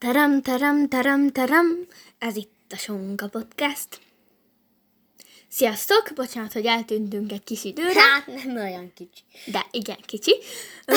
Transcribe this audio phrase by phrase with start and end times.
[0.00, 1.86] Terem, terem, terem, terem.
[2.18, 4.00] Ez itt a Songa Podcast.
[5.48, 6.10] Sziasztok!
[6.14, 9.22] Bocsánat, hogy eltűntünk egy kis időre, Hát nem olyan kicsi.
[9.46, 10.34] de igen, kicsi.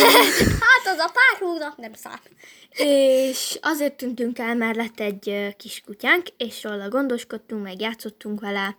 [0.66, 2.36] Hát az a pár hónap nem számít.
[2.70, 8.78] és azért tűntünk el, mert lett egy kis kutyánk, és róla gondoskodtunk, meg játszottunk vele.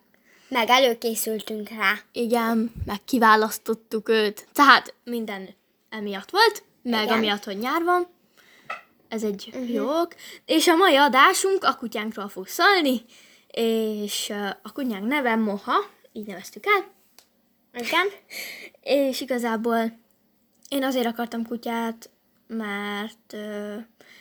[0.48, 1.92] Meg előkészültünk rá.
[2.12, 4.46] Igen, meg kiválasztottuk őt.
[4.52, 5.48] Tehát minden
[5.88, 7.16] emiatt volt, meg Igen.
[7.16, 8.12] amiatt, hogy nyár van.
[9.14, 9.72] Ez egy uh-huh.
[9.72, 10.14] jó ok.
[10.44, 13.04] És a mai adásunk a kutyánkról fog szólni,
[13.48, 15.74] és a kutyánk neve Moha,
[16.12, 16.92] így neveztük el.
[17.82, 18.06] Igen?
[19.08, 19.98] És igazából
[20.68, 22.10] én azért akartam kutyát,
[22.46, 23.36] mert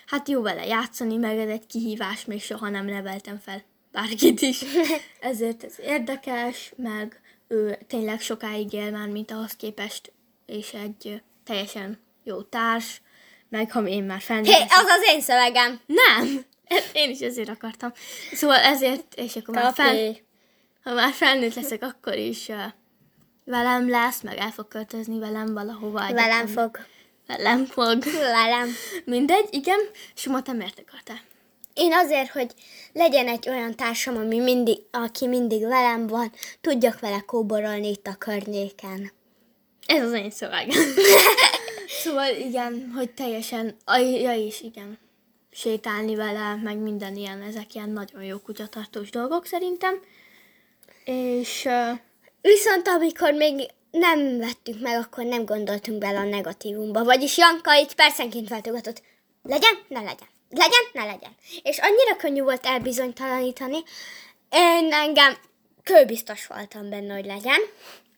[0.05, 4.63] hát jó vele játszani, meg ez egy kihívás, még soha nem neveltem fel bárkit is.
[5.20, 10.12] Ezért ez érdekes, meg ő tényleg sokáig él már, mint ahhoz képest,
[10.46, 13.02] és egy teljesen jó társ,
[13.53, 15.80] meg ha én már felnőtt Hé, az az én szövegem.
[15.85, 16.45] Nem!
[16.93, 17.91] Én is ezért akartam.
[18.34, 20.15] Szóval ezért, és akkor már fel,
[20.84, 22.57] ha már felnőtt leszek, akkor is uh,
[23.45, 25.99] velem lesz, meg el fog költözni velem valahova.
[25.99, 26.79] Velem egyetem- fog.
[27.27, 28.04] Velem fog.
[28.04, 28.70] Velem.
[29.05, 29.79] Mindegy, igen.
[30.13, 31.20] Suma, te miért akartál?
[31.73, 32.51] Én azért, hogy
[32.93, 38.15] legyen egy olyan társam, ami mindig, aki mindig velem van, tudjak vele kóborolni itt a
[38.15, 39.12] környéken.
[39.85, 40.79] Ez az én szövegem.
[42.04, 43.76] szóval igen, hogy teljesen,
[44.21, 44.98] ja is, igen,
[45.51, 50.01] sétálni vele, meg minden ilyen, ezek ilyen nagyon jó kutyatartós dolgok szerintem.
[51.05, 51.99] És uh,
[52.43, 57.04] Viszont amikor még nem vettük meg, akkor nem gondoltunk bele a negatívumba.
[57.04, 59.01] Vagyis Janka itt percenként váltogatott.
[59.43, 60.27] Legyen, ne legyen.
[60.49, 61.35] Legyen, ne legyen.
[61.62, 63.77] És annyira könnyű volt elbizonytalanítani.
[64.50, 65.38] Én engem
[65.84, 67.59] kőbiztos voltam benne, hogy legyen.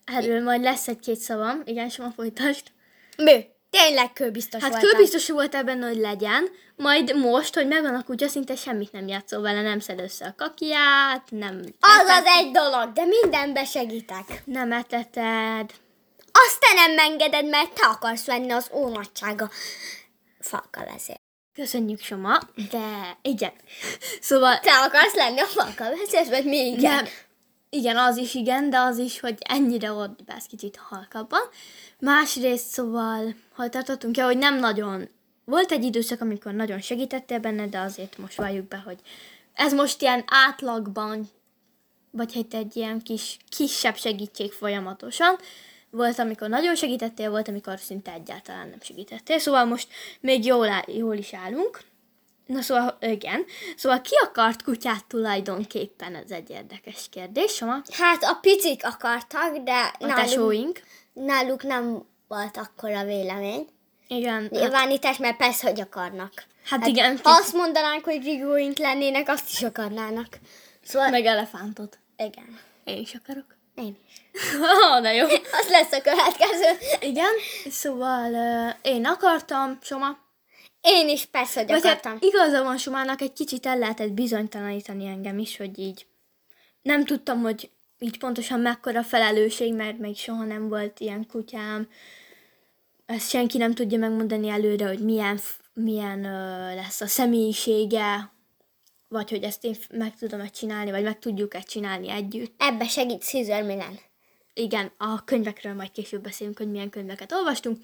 [0.06, 1.62] erről majd lesz egy-két szavam.
[1.66, 2.64] Igen, Suma, folytasd.
[3.18, 3.40] Mű.
[3.78, 4.90] Tényleg kőbiztos Hát voltam.
[4.90, 9.42] kőbiztos volt ebben, hogy legyen, majd most, hogy megvan a kutya, szinte semmit nem játszol
[9.42, 14.42] vele, nem szed össze a kakiát, nem, Az az egy dolog, de mindenbe segítek.
[14.46, 15.72] nem eteted.
[16.32, 19.50] Azt te nem engeded, mert te akarsz venni az ónagysága
[20.40, 21.22] falkal ezért.
[21.54, 22.40] Köszönjük, Soma,
[22.72, 23.54] de igen.
[24.22, 26.94] Szóval Te akarsz lenni a falkal ezért, vagy mi igen?
[26.96, 27.06] nem,
[27.76, 31.42] igen, az is igen, de az is, hogy ennyire ott besz kicsit halkabban.
[32.00, 34.18] Másrészt szóval, hol tartottunk?
[34.18, 35.10] Ja, hogy nem nagyon.
[35.46, 39.00] Volt egy időszak, amikor nagyon segítettél benne, de azért most valljuk be, hogy
[39.54, 41.30] ez most ilyen átlagban,
[42.12, 45.36] vagy hát egy ilyen kis, kisebb segítség folyamatosan.
[45.90, 49.40] Volt, amikor nagyon segítettél, volt, amikor szinte egyáltalán nem segítettél.
[49.40, 49.88] Szóval most
[50.20, 51.80] még jól, áll, jól is állunk.
[52.46, 53.46] Na szóval, igen.
[53.76, 56.16] Szóval ki akart kutyát tulajdonképpen?
[56.16, 57.82] Ez egy érdekes kérdés, Soma.
[57.92, 60.82] Hát a picik akartak, de A náluk, tesóink.
[61.14, 63.68] náluk nem volt akkora vélemény.
[64.08, 64.42] Igen.
[64.42, 66.32] Hát, Nyilvánítás, mert persze, hogy akarnak.
[66.66, 70.38] hát igen, Ha azt mondanánk, hogy rigóink lennének, azt is akarnának.
[70.84, 71.98] Szóval, meg elefántot.
[72.18, 72.60] igen.
[72.84, 73.46] Én is akarok.
[73.76, 74.22] Én is.
[74.54, 75.26] oh, na jó.
[75.60, 76.78] Az lesz a következő.
[77.00, 77.32] Igen,
[77.70, 80.18] szóval uh, én akartam, Soma.
[80.88, 82.12] Én is persze, hogy Vagy akartam.
[82.12, 86.06] hát igaza van Somának, egy kicsit el lehetett bizonytalanítani engem is, hogy így
[86.82, 87.70] nem tudtam, hogy
[88.00, 91.90] így pontosan mekkora felelősség, mert még soha nem volt ilyen kutyám.
[93.06, 95.40] Ezt senki nem tudja megmondani előre, hogy milyen,
[95.74, 98.32] milyen ö, lesz a személyisége,
[99.08, 102.54] vagy hogy ezt én meg tudom-e csinálni, vagy meg tudjuk-e csinálni együtt.
[102.58, 104.00] Ebbe segít Caesar Milan.
[104.54, 107.78] Igen, a könyvekről majd később beszélünk, hogy milyen könyveket olvastunk.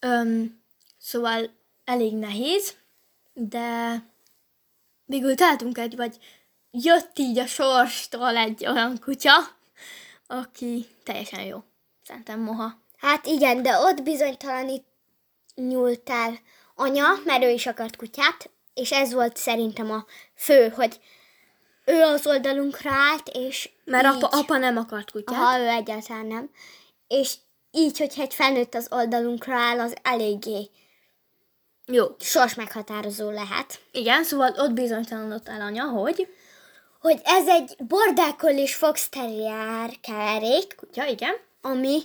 [0.00, 0.62] Öm,
[0.98, 1.50] szóval
[1.92, 2.74] elég nehéz,
[3.32, 3.96] de
[5.04, 6.16] végül találtunk egy, vagy
[6.70, 9.32] jött így a sorstól egy olyan kutya,
[10.26, 11.62] aki teljesen jó.
[12.04, 12.80] Szerintem moha.
[12.96, 14.84] Hát igen, de ott bizonytalanít
[15.54, 16.38] nyúltál
[16.74, 21.00] anya, mert ő is akart kutyát, és ez volt szerintem a fő, hogy
[21.84, 25.38] ő az oldalunkra állt, és Mert így, apa, apa nem akart kutyát.
[25.38, 26.50] ha ő egyáltalán nem,
[27.08, 27.34] és
[27.70, 30.70] így, hogyha egy felnőtt az oldalunkra áll, az eléggé
[31.86, 32.06] Jó.
[32.18, 33.80] sors meghatározó lehet.
[33.92, 36.28] Igen, szóval ott bizonytalanodott el anya, hogy
[37.00, 41.34] Hogy ez egy border collie és fox terrier keverék, kutya, igen.
[41.60, 42.02] ami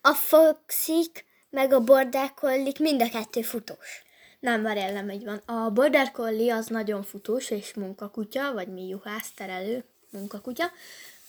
[0.00, 4.02] a foxik meg a border collie mind a kettő futós.
[4.42, 5.42] Nem, várjál, nem így van.
[5.46, 10.64] A Border Collie az nagyon futós és munkakutya, vagy mi juhász, terelő munkakutya.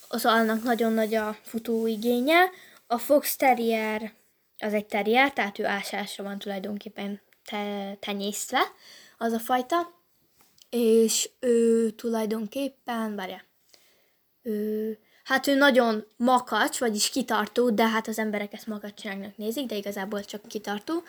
[0.07, 2.49] Az annak nagyon nagy a futó igénye.
[2.87, 4.13] A Fox Terrier
[4.57, 8.61] az egy terrier, tehát ő ásásra van tulajdonképpen te- tenyésztve,
[9.17, 10.01] az a fajta.
[10.69, 13.43] És ő tulajdonképpen, várjál,
[14.41, 19.75] ő, hát ő nagyon makacs, vagyis kitartó, de hát az emberek ezt makacságnak nézik, de
[19.75, 21.03] igazából csak kitartó.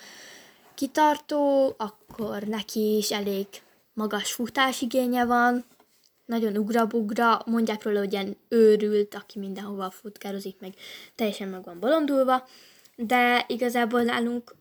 [0.75, 3.47] Kitartó, akkor neki is elég
[3.93, 5.65] magas futásigénye van,
[6.25, 10.75] nagyon ugrabugra, mondják róla, hogy ilyen őrült, aki mindenhova futkározik, meg
[11.15, 12.47] teljesen meg van bolondulva,
[12.97, 14.55] de igazából nálunk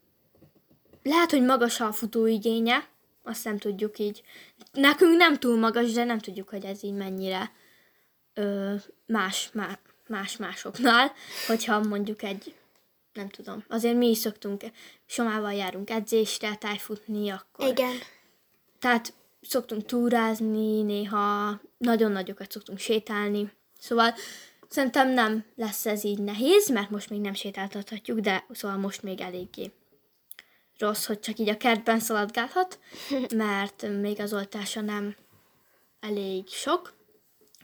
[1.04, 2.88] lehet, hogy magas a futóigénye,
[3.24, 4.24] azt nem tudjuk így.
[4.72, 7.52] Nekünk nem túl magas, de nem tudjuk, hogy ez így mennyire
[8.34, 8.74] ö,
[9.06, 11.12] más, má, más másoknál,
[11.48, 12.56] hogyha mondjuk egy,
[13.14, 14.64] nem tudom, azért mi is szoktunk,
[15.06, 17.68] somával járunk edzésre, tájfutni, akkor.
[17.68, 17.94] Igen.
[18.80, 24.14] Tehát szoktunk túrázni, néha nagyon nagyokat szoktunk sétálni, szóval
[24.70, 29.22] szerintem nem lesz ez így nehéz, mert most még nem sétáltathatjuk, de szóval most még
[29.22, 29.72] eléggé
[30.78, 32.80] rossz, hogy csak így a kertben szaladgálhat,
[33.36, 35.16] mert még az oltása nem
[36.00, 36.94] elég sok.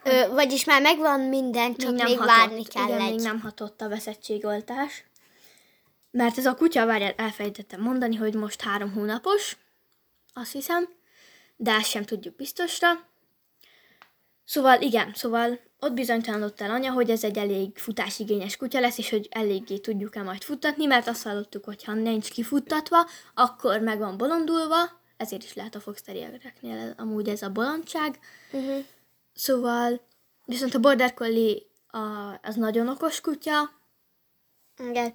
[0.04, 3.10] Ö, vagyis már megvan minden, csak még, még hatott, várni kell igen, egy.
[3.10, 5.04] még nem hatott a veszettségoltás.
[6.12, 9.58] Mert ez a kutya, várjál, elfelejtettem mondani, hogy most három hónapos,
[10.34, 10.90] azt hiszem,
[11.56, 13.09] de ezt sem tudjuk biztosra.
[14.50, 19.10] Szóval igen, szóval ott bizonytalanodott el anya, hogy ez egy elég futásigényes kutya lesz, és
[19.10, 24.18] hogy eléggé tudjuk-e majd futtatni, mert azt hallottuk, hogy ha nincs kifuttatva, akkor meg van
[24.18, 24.75] bolondulva,
[25.18, 28.19] ezért is lehet a Fox Terriereknél amúgy ez a bolondság.
[28.51, 28.86] Uh-huh.
[29.34, 30.01] Szóval,
[30.46, 32.00] viszont a Border Collie a,
[32.42, 33.72] az nagyon okos kutya,
[34.90, 35.13] Igen.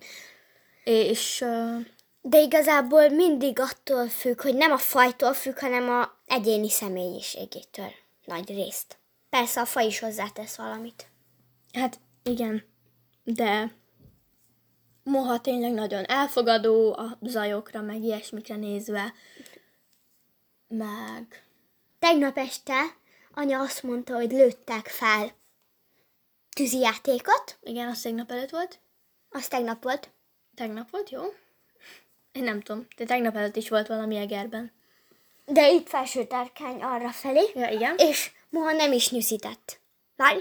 [0.85, 1.81] és uh,
[2.21, 7.91] De igazából mindig attól függ, hogy nem a fajtól függ, hanem a egyéni személyiségétől
[8.25, 9.03] nagy részt.
[9.35, 11.07] Persze a faj is hozzátesz valamit.
[11.73, 12.65] hát igen,
[13.25, 13.75] de
[15.03, 19.15] moha tényleg nagyon elfogadó a zajokra, meg ilyesmikre nézve,
[20.69, 21.45] meg
[21.99, 22.81] Tegnap este
[23.33, 25.31] anya azt mondta, hogy lőttek fel
[26.57, 28.81] tűzijátékot, igen, az tegnap előtt volt.
[29.31, 30.11] az tegnap volt,
[30.55, 31.23] Tegnap volt, jó?
[32.33, 34.73] Én nem tudom, de tegnap előtt is volt valami egerben.
[35.47, 37.95] de itt felső tárkány arra felé, Ja, igen.
[37.97, 39.81] és moha nem is nyűszített.
[40.17, 40.39] Várj,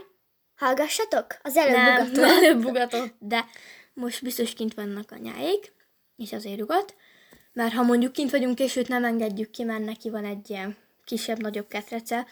[0.55, 2.23] hallgassatok, az előbb Nem, ugatott.
[2.23, 3.45] előbb bugatott, de
[3.93, 5.73] most biztos kint vannak anyáik,
[6.15, 6.95] és azért ugat,
[7.53, 10.77] mert ha mondjuk kint vagyunk, és őt nem engedjük ki, mert neki van egy ilyen
[11.03, 12.25] kisebb-nagyobb ketrece,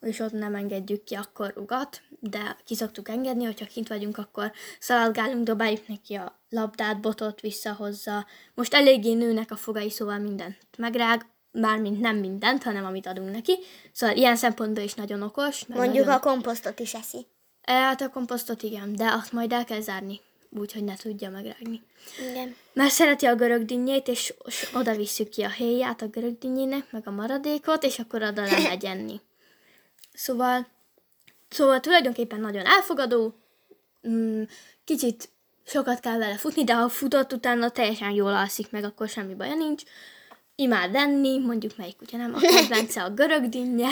[0.00, 4.52] és ott nem engedjük ki, akkor ugat, de ki szoktuk engedni, hogyha kint vagyunk, akkor
[4.80, 8.26] szaladgálunk, dobáljuk neki a labdát, botot visszahozza.
[8.54, 13.58] Most eléggé nőnek a fogai, szóval mindent megrág, mármint nem mindent, hanem amit adunk neki.
[13.92, 15.66] Szóval ilyen szempontból is nagyon okos.
[15.66, 16.20] Mondjuk nagyon...
[16.20, 17.26] a komposztot is eszi.
[17.62, 21.30] E, Hát a komposztot igen, de azt majd el kell zárni, úgy, hogy ne tudja
[21.30, 21.82] megrágni.
[22.30, 22.54] Igen.
[22.72, 24.34] Mert szereti a görög dinnyét, és
[24.74, 28.62] oda visszük ki a héját a görög dinnyének, meg a maradékot, és akkor oda nem
[28.62, 29.20] megy enni.
[30.12, 30.66] Szóval,
[31.48, 33.34] szóval tulajdonképpen nagyon elfogadó,
[34.08, 34.42] mm,
[34.84, 35.28] kicsit
[35.64, 39.54] sokat kell vele futni, de ha futott utána teljesen jól alszik meg, akkor semmi baja
[39.54, 39.82] nincs.
[40.60, 43.88] Imád enni, mondjuk melyik kutya nem, a kedvence a görög dinnye.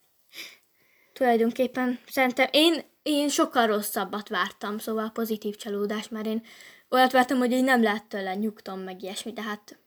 [1.12, 6.44] Tulajdonképpen szerintem én, én sokkal rosszabbat vártam, szóval pozitív csalódás, mert én
[6.88, 9.78] olyat vártam, hogy így nem lehet tőle nyugtom, meg ilyesmi, de hát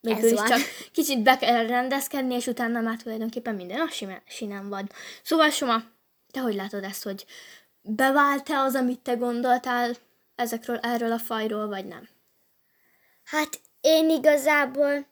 [0.00, 0.46] végül is van.
[0.46, 0.60] csak
[0.92, 4.90] kicsit be kell rendezkedni, és utána már tulajdonképpen minden a sima- sinem van.
[5.22, 5.82] Szóval Soma,
[6.30, 7.26] te hogy látod ezt, hogy
[7.80, 9.96] bevált-e az, amit te gondoltál
[10.34, 12.08] ezekről, erről a fajról, vagy nem?
[13.24, 15.06] Hát én igazából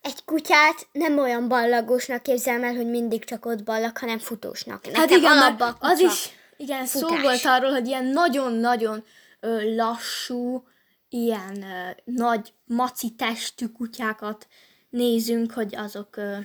[0.00, 4.84] egy kutyát nem olyan ballagosnak képzelem el, hogy mindig csak ott ballag, hanem futósnak.
[4.86, 7.22] Nekem Hát igen, alapba az is, igen, szó futás.
[7.22, 9.04] volt arról, hogy ilyen nagyon-nagyon
[9.40, 10.64] ö, lassú,
[11.08, 14.46] ilyen ö, nagy maci testű kutyákat
[14.90, 16.36] nézünk, hogy azok ö,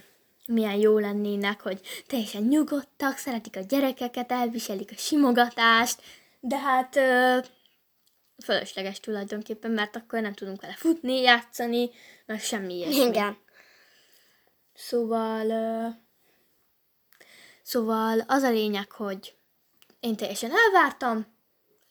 [0.46, 6.02] milyen jó lennének, hogy teljesen nyugodtak, szeretik a gyerekeket, elviselik a simogatást,
[6.40, 7.38] de hát ö,
[8.44, 11.90] fölösleges tulajdonképpen, mert akkor nem tudunk vele futni, játszani,
[12.26, 13.06] meg semmi ilyesmi.
[13.06, 13.38] Igen.
[14.74, 15.48] Szóval,
[17.64, 19.36] szóval az a lényeg, hogy
[20.00, 21.34] én teljesen elvártam,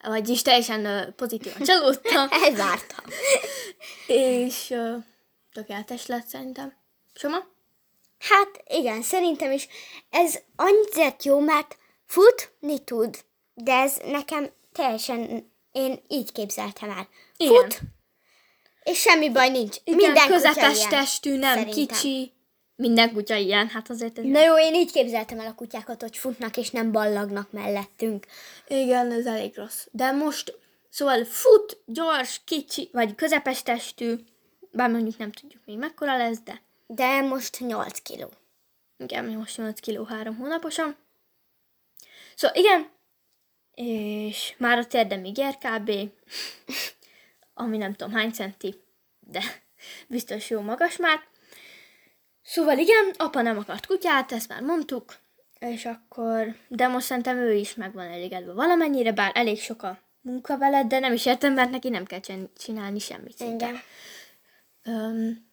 [0.03, 3.05] vagyis teljesen pozitívan csalódtam, Elvártam.
[4.07, 4.75] és
[5.53, 6.77] tökéletes lett szerintem.
[7.15, 7.37] Soma?
[8.19, 9.69] Hát igen, szerintem is
[10.11, 13.25] ez annyit jó, mert futni tud,
[13.55, 17.09] de ez nekem teljesen, én így képzeltem el.
[17.37, 17.63] Igen.
[17.63, 17.81] Fut,
[18.83, 19.77] és semmi baj nincs.
[19.85, 21.87] Igen, Minden kutya közepes ilyen, testű, nem szerintem.
[21.87, 22.33] kicsi.
[22.77, 24.25] Minden kutya ilyen, hát azért ez...
[24.25, 28.27] Na jó, én így képzeltem el a kutyákat, hogy futnak és nem ballagnak mellettünk.
[28.67, 29.87] Igen, ez elég rossz.
[29.91, 30.59] De most,
[30.91, 34.15] szóval fut, gyors, kicsi, vagy közepes testű,
[34.71, 38.31] bár mondjuk nem tudjuk még mekkora lesz, de De most 8 kiló.
[38.97, 40.97] Igen, most 8 kiló 3 hónaposan.
[42.35, 42.91] Szóval igen,
[43.75, 45.91] és már a térdemig ér kb.
[47.55, 48.75] Ami nem tudom hány centi,
[49.21, 49.41] de
[50.09, 51.21] biztos jó magas már.
[52.43, 55.17] Szóval igen, apa nem akart kutyát, ezt már mondtuk,
[55.59, 59.99] és akkor, de most szerintem ő is meg van elégedve valamennyire, bár elég sok a
[60.21, 63.37] munka veled, de nem is értem, mert neki nem kell csin- csinálni semmit.
[63.37, 63.67] szinte.
[63.69, 63.81] Igen.
[64.83, 65.51] Öm,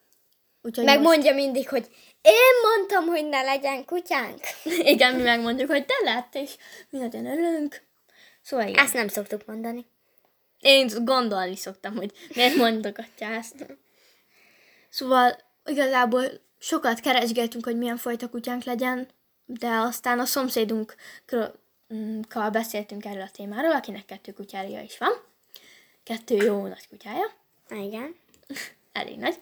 [0.62, 1.88] úgyhogy most, Megmondja mindig, hogy
[2.22, 4.40] én mondtam, hogy ne legyen kutyánk.
[4.94, 6.56] igen, mi megmondjuk, hogy te lett, és
[6.90, 7.82] mi nagyon örülünk.
[8.42, 8.84] Szóval igen.
[8.84, 9.86] Ezt nem szoktuk mondani.
[10.60, 13.66] Én gondolni szoktam, hogy miért mondogatja ezt.
[14.90, 16.24] Szóval igazából
[16.60, 19.08] sokat keresgéltünk, hogy milyen fajta kutyánk legyen,
[19.46, 20.90] de aztán a szomszédunkkal
[22.52, 25.12] beszéltünk erről a témáról, akinek kettő kutyája is van.
[26.04, 27.32] Kettő jó nagy kutyája.
[27.70, 28.16] Igen.
[28.92, 29.36] Elég nagy,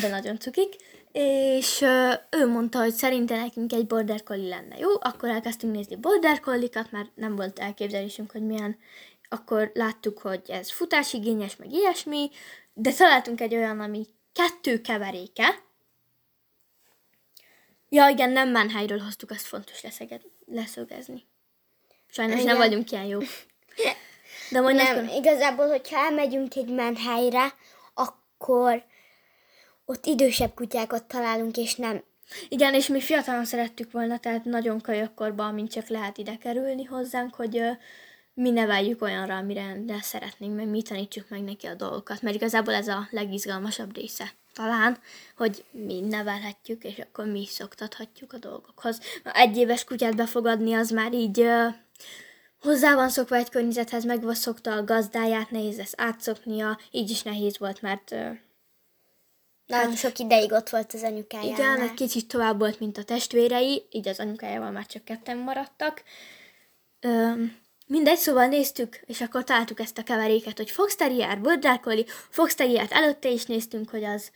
[0.00, 0.76] de nagyon cukik.
[1.14, 1.80] És
[2.30, 6.90] ő mondta, hogy szerinte nekünk egy border collie lenne jó, akkor elkezdtünk nézni border collie-kat,
[6.90, 8.78] mert nem volt elképzelésünk, hogy milyen.
[9.28, 12.30] Akkor láttuk, hogy ez futásigényes, meg ilyesmi,
[12.72, 15.62] de találtunk egy olyan, ami kettő keveréke.
[17.88, 21.26] Ja, igen, nem Mannheimről hoztuk, azt fontos leszeged, leszögezni.
[22.06, 22.56] Sajnos nem Igen.
[22.56, 23.24] vagyunk ilyen jók.
[24.50, 25.14] De majd Nem, nem.
[25.14, 27.54] igazából, hogyha elmegyünk egy menhelyre,
[27.94, 28.84] akkor
[29.84, 32.02] ott idősebb kutyákat találunk, és nem.
[32.48, 37.34] Igen, és mi fiatalon szerettük volna, tehát nagyon kölyökkorban, amint csak lehet ide kerülni hozzánk,
[37.34, 37.70] hogy ö,
[38.34, 42.74] mi neveljük olyanra, amire de szeretnénk, meg mi tanítsuk meg neki a dolgokat, mert igazából
[42.74, 44.98] ez a legizgalmasabb része talán,
[45.36, 49.00] hogy mi nevelhetjük, és akkor mi is szoktathatjuk a dolgokhoz.
[49.24, 51.46] Egy éves kutyát befogadni, az már így
[52.60, 57.22] hozzá van szokva egy környezethez, meg van szokta a gazdáját, nehéz lesz átszoknia, így is
[57.22, 58.14] nehéz volt, mert
[59.66, 61.52] Nagyon sok ideig ott volt az anyukájánál.
[61.52, 66.02] Igen, egy kicsit tovább volt, mint a testvérei, így az anyukájával már csak ketten maradtak.
[67.00, 67.56] Öm,
[67.86, 72.54] mindegy, szóval néztük, és akkor találtuk ezt a keveréket, hogy Fox Terrier, Border Collie, Fox
[72.54, 74.30] Terriert előtte is néztünk, hogy az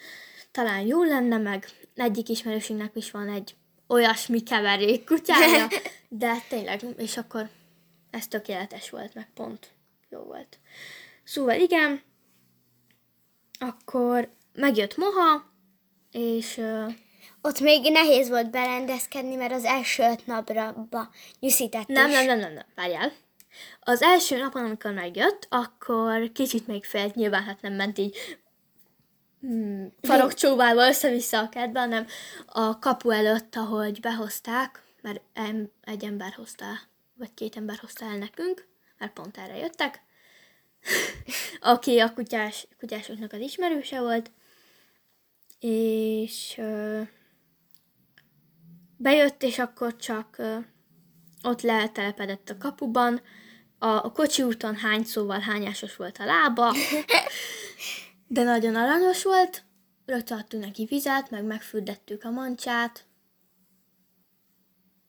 [0.50, 3.54] talán jó lenne, meg egyik ismerősünknek is van egy
[3.88, 5.68] olyasmi keverék kutyája,
[6.08, 7.49] de tényleg, és akkor
[8.11, 9.73] ez tökéletes volt, meg pont
[10.08, 10.58] jó volt.
[11.25, 12.02] Szóval igen,
[13.58, 15.52] akkor megjött Moha,
[16.12, 16.60] és
[17.42, 20.74] Ott még nehéz volt berendezkedni, mert az első öt napra
[21.40, 23.12] nyűszített Nem, nem, nem, nem, nem, várjál.
[23.80, 28.38] Az első napon, amikor megjött, akkor kicsit még félt, nyilván hát nem ment így
[29.46, 32.06] mm, farokcsóválva össze-vissza a kertbe, hanem
[32.46, 35.20] a kapu előtt, ahogy behozták, mert
[35.84, 36.66] egy ember hozta,
[37.14, 38.66] vagy két ember hozta el nekünk,
[38.98, 40.02] mert pont erre jöttek,
[41.60, 44.30] aki a kutyás, kutyásoknak az ismerőse volt,
[45.60, 47.00] és ö,
[48.96, 50.58] bejött, és akkor csak ö,
[51.42, 53.20] ott letelepedett a kapuban,
[53.78, 56.74] a, a kocsi úton hány szóval hányásos volt a lába,
[58.26, 59.64] de nagyon aranyos volt,
[60.06, 63.08] rögtön adtunk neki vizet, meg megfürdettük a mancsát,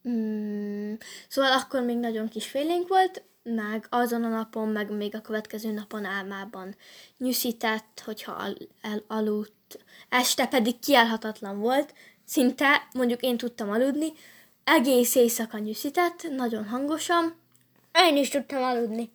[0.09, 0.93] Mm,
[1.27, 5.71] szóval akkor még nagyon kis félénk volt, meg azon a napon, meg még a következő
[5.71, 6.75] napon álmában
[7.17, 9.53] nyűszített, hogyha al- el- aludt,
[10.09, 11.93] este pedig kiállhatatlan volt,
[12.25, 14.13] szinte, mondjuk én tudtam aludni,
[14.63, 17.37] egész éjszaka nyűszített, nagyon hangosan,
[17.93, 19.11] Én is tudtam aludni.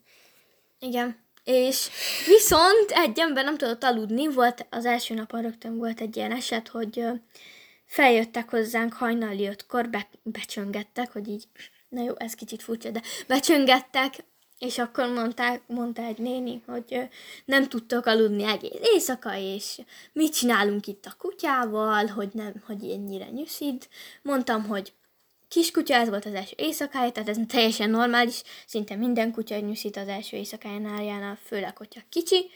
[0.78, 1.23] igen.
[1.44, 1.88] És
[2.26, 6.68] viszont egy ember nem tudott aludni, volt az első napon rögtön volt egy ilyen eset,
[6.68, 7.04] hogy
[7.87, 11.49] feljöttek hozzánk hajnali ötkor, be, becsöngettek, hogy így,
[11.88, 14.14] na jó, ez kicsit furcsa, de becsöngettek,
[14.58, 17.08] és akkor mondták, mondta egy néni, hogy
[17.44, 19.80] nem tudtok aludni egész éjszaka, és
[20.12, 23.88] mit csinálunk itt a kutyával, hogy nem, hogy ennyire nyűszid.
[24.23, 24.92] Mondtam, hogy
[25.49, 30.08] kiskutya, ez volt az első éjszakája, tehát ez teljesen normális, szinte minden kutya nyűszít az
[30.08, 32.50] első éjszakájánál, főleg, hogyha kicsi,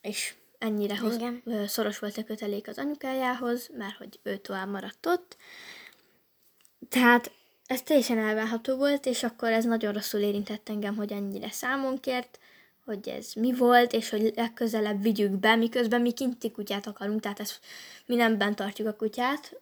[0.00, 1.18] és ennyire hoz,
[1.66, 5.36] szoros volt a kötelék az anyukájához, mert hogy ő tovább maradt ott.
[6.88, 7.30] Tehát
[7.66, 12.38] ez teljesen elvárható volt, és akkor ez nagyon rosszul érintett engem, hogy ennyire számon kért,
[12.84, 17.40] hogy ez mi volt, és hogy legközelebb vigyük be, miközben mi kinti kutyát akarunk, tehát
[17.40, 17.60] ezt
[18.06, 19.60] mi nem bent tartjuk a kutyát.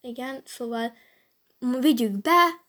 [0.00, 0.92] Igen, szóval
[1.80, 2.66] vigyük be,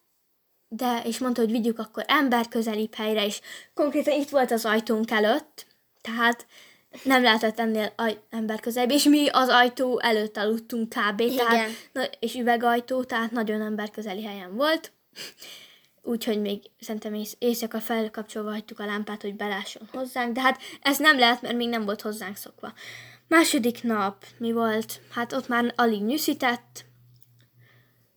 [0.67, 3.41] de, és mondta, hogy vigyük akkor ember közelibb helyre, és
[3.73, 5.65] konkrétan itt volt az ajtónk előtt,
[6.01, 6.47] tehát
[7.03, 10.95] nem lehetett ennél aj- ember közelebb, és mi az ajtó előtt aludtunk kb.
[11.35, 11.69] Tehát, Igen.
[11.93, 14.91] na, és üvegajtó, tehát nagyon ember közeli helyen volt.
[16.01, 20.97] Úgyhogy még szerintem ész- éjszaka felkapcsolva hagytuk a lámpát, hogy belásson hozzánk, de hát ez
[20.97, 22.73] nem lehet, mert még nem volt hozzánk szokva.
[23.27, 25.01] Második nap mi volt?
[25.11, 26.87] Hát ott már alig nyűszített,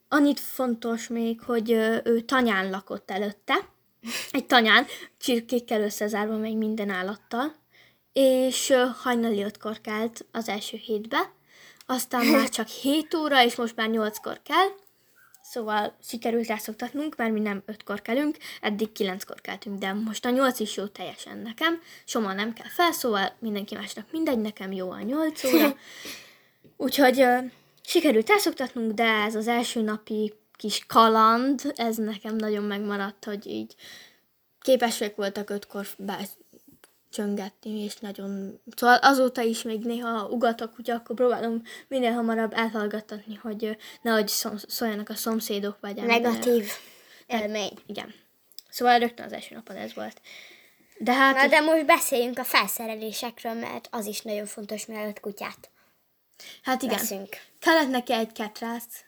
[0.09, 1.71] Annyit fontos még, hogy
[2.05, 3.55] ő tanyán lakott előtte,
[4.31, 4.87] egy tanyán,
[5.19, 7.55] csirkékkel összezárva meg minden állattal,
[8.12, 11.33] és hajnali ötkor kelt az első hétbe.
[11.87, 14.69] aztán már csak 7 óra, és most már 8-kor kell.
[15.42, 20.61] Szóval sikerült rászoktatnunk, mert mi nem 5-kor kelünk, eddig 9-kor keltünk, de most a 8
[20.61, 21.81] is jó teljesen nekem.
[22.04, 25.76] Soma nem kell fel, szóval mindenki másnak mindegy, nekem jó a 8 óra.
[26.76, 27.50] Úgyhogy uh,
[27.83, 33.75] sikerült rászoktatnunk, de ez az első napi kis kaland, ez nekem nagyon megmaradt, hogy így
[34.61, 35.87] képesek voltak ötkor
[37.12, 38.61] csöngetni, és nagyon...
[38.76, 44.28] Szóval azóta is még néha ugatok, ugye akkor próbálom minél hamarabb elhallgattatni, hogy nehogy
[44.66, 46.71] szóljanak a szomszédok, vagy Negatív
[47.26, 47.73] élmény.
[47.87, 48.14] Igen.
[48.71, 50.21] Szóval rögtön az első napon ez volt.
[50.99, 51.35] De hát...
[51.35, 55.71] Na, de most beszéljünk a felszerelésekről, mert az is nagyon fontos, mielőtt kutyát
[56.62, 56.99] Hát igen.
[56.99, 57.28] Veszünk.
[57.59, 59.04] Kellett neki egy ketrác.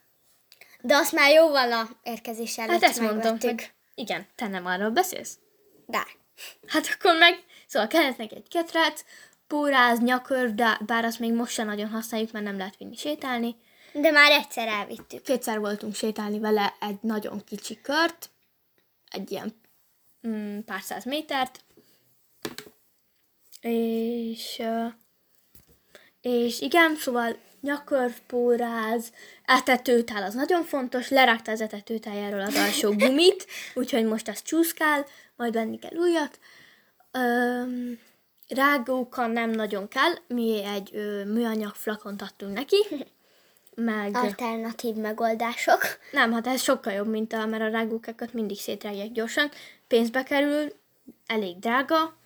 [0.80, 4.90] De azt már jóval a érkezés előtt Hát ezt mondtam, hogy igen, te nem arról
[4.90, 5.38] beszélsz?
[5.86, 6.06] De.
[6.66, 7.44] Hát akkor meg,
[7.74, 9.04] szóval kellett neki egy ketrác,
[9.46, 13.56] póráz, nyakör, de bár azt még most sem nagyon használjuk, mert nem lehet vinni sétálni.
[13.92, 15.22] De már egyszer elvittük.
[15.22, 18.30] Kétszer voltunk sétálni vele egy nagyon kicsi kört,
[19.10, 19.60] egy ilyen
[20.26, 21.64] mm, pár száz métert,
[23.60, 24.62] és,
[26.20, 29.12] és igen, szóval nyakörpóráz,
[29.44, 35.52] etetőtál az nagyon fontos, lerakta az etetőtájáról az alsó gumit, úgyhogy most az csúszkál, majd
[35.52, 36.38] venni kell újat.
[37.18, 37.98] Öm,
[38.48, 42.76] rágóka nem nagyon kell, mi egy ö, műanyag flakont adtunk neki,
[43.74, 44.16] meg...
[44.16, 45.80] Alternatív megoldások.
[46.12, 49.50] Nem, hát ez sokkal jobb, mint a, mert a rágókákat mindig szétrágják gyorsan,
[49.88, 50.72] pénzbe kerül,
[51.26, 52.16] elég drága,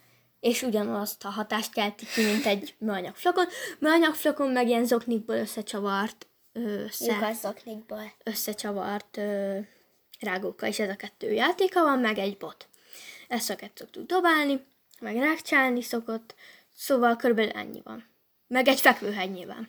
[0.40, 3.46] és ugyanazt a hatást kelti ki, mint egy műanyag flakon.
[3.78, 8.12] Műanyag flakon meg ilyen zoknikból összecsavart össze, zoknikból.
[8.24, 9.58] összecsavart ö,
[10.20, 12.68] rágókkal, és ez a kettő játéka van, meg egy bot.
[13.28, 14.66] Ezt szokat szoktuk dobálni,
[15.00, 16.34] meg rákcsálni szokott,
[16.74, 18.08] szóval körülbelül ennyi van.
[18.46, 19.68] Meg egy fekvőhegy nyilván.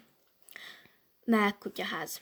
[1.23, 2.21] Meg kutyaház.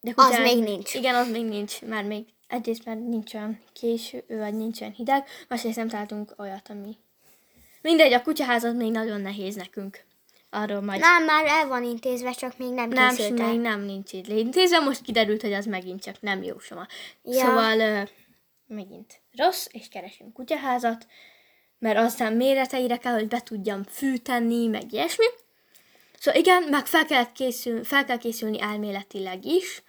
[0.00, 0.94] De kutya, az még nincs.
[0.94, 5.28] Igen, az még nincs, mert még egyrészt már nincs olyan késő, vagy nincs olyan hideg,
[5.48, 6.96] másrészt nem találtunk olyat, ami...
[7.82, 10.06] Mindegy, a kutyaházat még nagyon nehéz nekünk.
[10.50, 11.00] Arról majd...
[11.00, 14.78] Nem, már el van intézve, csak még nem Nem, készült még nem nincs itt intézve,
[14.78, 16.86] most kiderült, hogy az megint csak nem jó soma.
[17.22, 17.44] Ja.
[17.44, 18.08] Szóval uh,
[18.66, 21.06] megint rossz, és keresünk kutyaházat,
[21.78, 25.24] mert aztán méreteire kell, hogy be tudjam fűteni, meg ilyesmi.
[26.18, 29.82] Szóval igen, meg fel kell, készül, fel kell készülni elméletileg is.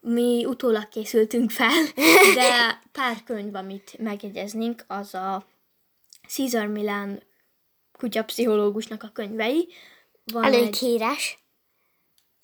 [0.00, 1.82] Mi utólag készültünk fel,
[2.34, 5.46] de pár könyv, amit megjegyeznénk, az a
[6.28, 7.22] Caesar Milan
[7.98, 9.68] kutyapszichológusnak a könyvei.
[10.24, 11.38] Van Elég egy, híres.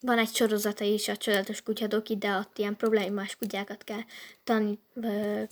[0.01, 4.03] Van egy sorozata is, a Csodálatos Kutyadoki, de ott ilyen problémás kutyákat kell
[4.45, 5.49] tanítani,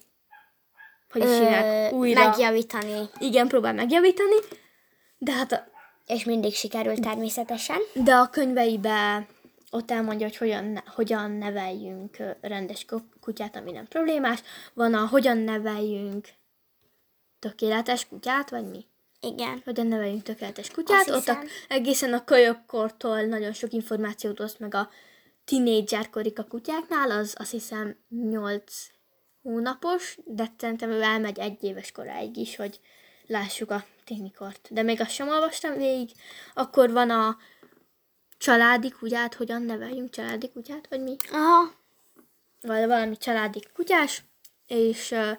[1.23, 2.29] hogy is hívják, újra.
[2.29, 3.09] Megjavítani.
[3.19, 4.37] Igen, próbál megjavítani,
[5.19, 5.65] de hát a,
[6.07, 7.79] és mindig sikerült természetesen.
[7.93, 9.27] De a könyveibe
[9.71, 12.87] ott elmondja, hogy hogyan, hogyan neveljünk rendes
[13.21, 14.43] kutyát, ami nem problémás.
[14.75, 16.29] Van a hogyan neveljünk
[17.39, 18.85] tökéletes kutyát, vagy mi?
[19.21, 19.63] Igen.
[19.65, 21.09] Hogyan neveljünk tökéletes kutyát.
[21.09, 24.91] Azt ott a, egészen a kölyökkortól nagyon sok információt oszt meg a
[25.45, 28.87] tinédzserkorik a kutyáknál, az azt hiszem 8
[29.47, 32.81] hónapos, de szerintem ő elmegy egy éves koráig is, hogy
[33.27, 34.69] lássuk a ténikort.
[34.71, 36.11] De még azt sem olvastam végig.
[36.55, 37.37] Akkor van a
[38.39, 41.17] családi kutyát, hogyan neveljünk családi kutyát, vagy mi?
[41.31, 41.75] Aha.
[42.61, 44.23] Vagy valami családi kutyás,
[44.67, 45.39] és uh,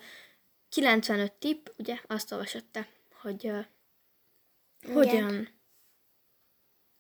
[0.70, 2.86] 95 tipp, ugye, azt olvasotta,
[3.22, 3.66] hogy uh,
[4.94, 5.57] hogyan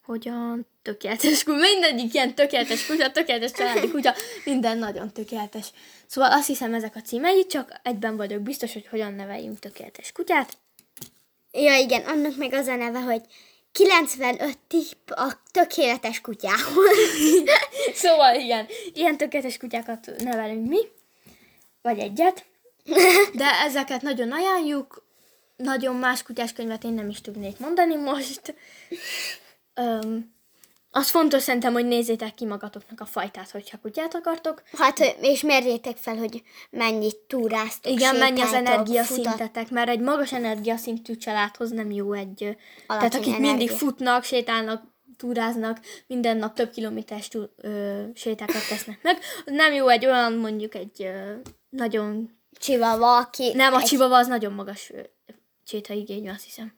[0.07, 4.13] hogyan tökéletes kutya, mindegyik ilyen tökéletes kutya, tökéletes családi kutya,
[4.45, 5.67] minden nagyon tökéletes.
[6.05, 10.57] Szóval azt hiszem ezek a címei, csak egyben vagyok biztos, hogy hogyan neveljünk tökéletes kutyát.
[11.51, 13.21] Ja igen, annak meg az a neve, hogy
[13.71, 16.97] 95 tipp a tökéletes kutyához.
[18.03, 20.79] szóval igen, ilyen tökéletes kutyákat nevelünk mi,
[21.81, 22.45] vagy egyet,
[23.41, 25.05] de ezeket nagyon ajánljuk,
[25.55, 28.53] nagyon más kutyás könyvet én nem is tudnék mondani most.
[29.77, 30.35] Um,
[30.91, 34.63] az fontos szerintem, hogy nézzétek ki magatoknak a fajtát, hogyha kutyát akartok.
[34.77, 41.15] Hát, és mérjétek fel, hogy mennyit túráztok, Igen, mennyi az energiaszintetek, mert egy magas energiaszintű
[41.15, 42.43] családhoz nem jó egy...
[42.43, 43.49] Alacsony tehát akik energia.
[43.49, 44.83] mindig futnak, sétálnak,
[45.17, 49.17] túráznak, minden nap több kilométeres túl, ö, sétákat tesznek meg.
[49.45, 51.33] Nem jó egy olyan, mondjuk egy ö,
[51.69, 52.35] nagyon...
[52.59, 53.51] Csivava, aki...
[53.53, 53.85] Nem, a egy...
[53.85, 54.91] csivava az nagyon magas
[55.63, 56.76] sétaigényű, azt hiszem.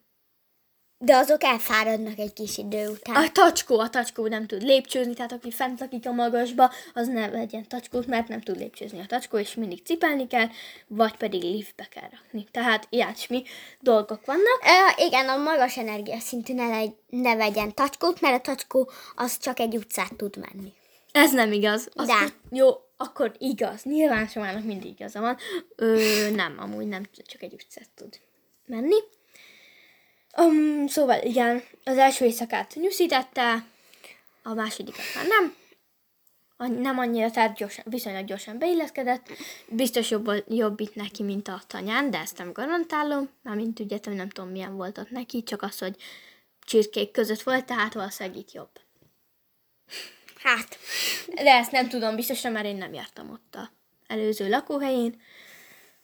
[1.02, 3.16] De azok elfáradnak egy kis idő után.
[3.16, 7.30] A tacskó, a tacskó nem tud lépcsőzni, tehát aki fent lakik a magasba, az ne
[7.30, 10.48] vegyen tacskót, mert nem tud lépcsőzni a tacskó, és mindig cipelni kell,
[10.88, 12.48] vagy pedig liftbe kell rakni.
[12.52, 13.44] Tehát ilyesmi
[13.80, 14.60] dolgok vannak.
[14.64, 19.60] Ö, igen, a magas energiaszintű ne, legy, ne vegyen tacskót, mert a tacskó az csak
[19.60, 20.74] egy utcát tud menni.
[21.12, 21.90] Ez nem igaz.
[21.94, 22.34] Azt De.
[22.52, 23.84] jó, akkor igaz.
[23.84, 25.38] Nyilván Somának mindig igaza van.
[25.76, 28.20] Ö, nem, amúgy nem, csak egy utcát tud
[28.66, 28.98] menni.
[30.40, 33.66] Um, szóval igen, az első éjszakát nyuszítette,
[34.44, 35.56] a másodikat már nem.
[36.58, 39.28] An- Nem annyira, tehát gyorsan, viszonylag gyorsan beilleszkedett.
[39.68, 43.30] Biztos jobb, jobb itt neki, mint a tanyán, de ezt nem garantálom.
[43.44, 45.96] Mármint tudjátok, nem tudom milyen volt ott neki, csak az, hogy
[46.66, 48.70] csirkék között volt, tehát valószínűleg itt jobb.
[50.44, 50.78] Hát,
[51.34, 53.72] De ezt nem tudom biztosan, mert én nem jártam ott a
[54.08, 55.22] előző lakóhelyén.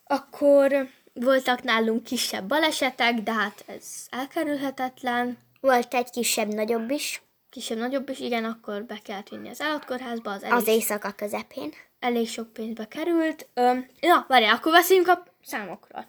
[0.04, 5.38] Akkor voltak nálunk kisebb balesetek, de hát ez elkerülhetetlen.
[5.62, 10.58] volt egy kisebb-nagyobb is Kisebb-nagyobb is, igen, akkor be kellett vinni az állatkórházba, az elég,
[10.58, 11.73] az éjszaka közepén.
[11.99, 13.47] elég sok pénzbe került.
[13.54, 16.06] Öm, na, várjál, akkor beszéljünk a számokról.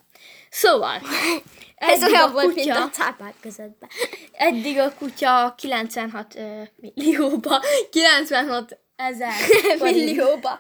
[0.51, 1.01] Szóval,
[1.77, 3.89] Ez olyan volt, mint kutya- a cápák közöttben.
[4.33, 9.33] Eddig a kutya 96 ö, millióba, 96 ezer.
[9.81, 10.59] Millióba.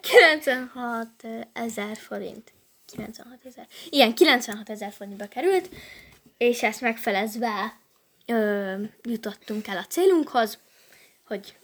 [0.00, 1.08] 96
[1.52, 2.52] ezer forint.
[2.96, 3.66] 96 ezer.
[3.90, 5.68] Igen, 96 ezer forintba került,
[6.38, 7.76] és ezt megfelezve
[8.26, 10.58] ö, jutottunk el a célunkhoz,
[11.26, 11.56] hogy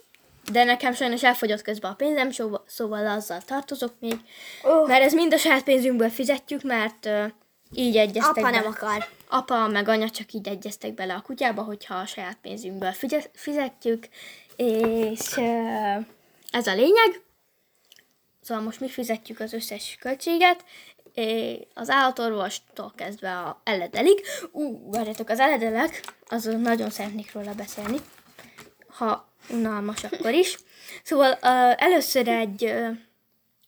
[0.53, 2.31] de nekem sajnos elfogyott közben a pénzem,
[2.67, 4.19] szóval, azzal tartozok még,
[4.65, 4.87] Ó.
[4.87, 7.27] mert ez mind a saját pénzünkből fizetjük, mert ö,
[7.73, 8.51] így egyeztek Apa be.
[8.51, 9.09] nem akar.
[9.29, 14.07] Apa meg anya csak így egyeztek bele a kutyába, hogyha a saját pénzünkből fizet- fizetjük,
[14.57, 15.43] és ö,
[16.51, 17.23] ez a lényeg.
[18.41, 20.65] Szóval most mi fizetjük az összes költséget,
[21.75, 24.25] az állatorvostól kezdve a eledelig.
[24.51, 27.99] Ú, várjátok, az eledelek, azon nagyon szeretnék róla beszélni,
[28.89, 30.59] ha unalmas akkor is.
[31.03, 32.89] Szóval uh, először egy uh,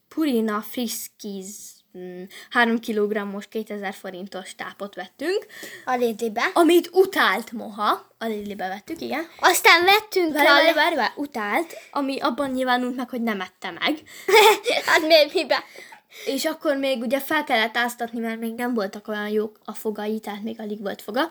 [0.08, 1.54] Purina Friskies
[1.98, 5.46] mm, 3 kg-os 2000 forintos tápot vettünk,
[5.84, 6.50] A Lidlibe.
[6.54, 9.26] amit utált moha, a Lidlibe vettük, igen.
[9.40, 14.02] Aztán vettünk Várj, várj, várj, várj, utált, ami abban nyilvánult meg, hogy nem ette meg.
[14.86, 15.64] hát miért mibe?
[16.24, 20.20] És akkor még ugye fel kellett áztatni, mert még nem voltak olyan jók a fogai,
[20.20, 21.30] tehát még alig volt foga.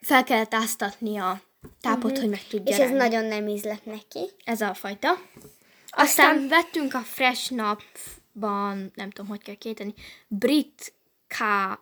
[0.00, 1.40] Fel kellett áztatni a
[1.80, 2.98] tápot, hogy meg tudja És ez renni.
[2.98, 4.30] nagyon nem ízlett neki.
[4.44, 5.10] ez a fajta.
[5.10, 9.94] Aztán, Aztán vettünk a Fresh Napban, nem tudom, hogy kell kéteni,
[10.28, 10.92] Brit
[11.28, 11.78] Car,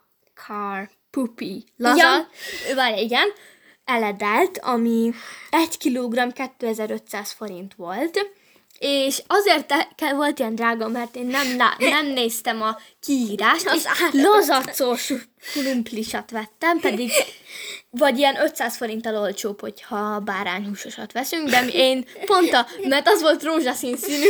[0.47, 1.97] car Puppy laza.
[1.97, 2.29] Ja.
[2.75, 3.29] Várj, igen.
[3.85, 5.13] Eledelt, ami
[5.51, 8.31] 1 kg 2500 forint volt.
[8.81, 9.67] És azért
[9.97, 15.13] te- volt ilyen drága, mert én nem, lá- nem néztem a kiírást, és lazacos
[15.53, 17.11] krumplisat vettem, pedig
[17.91, 23.43] vagy ilyen 500 forinttal olcsóbb, hogyha bárányhúsosat veszünk, de én pont a, mert az volt
[23.43, 24.29] rózsaszín színű,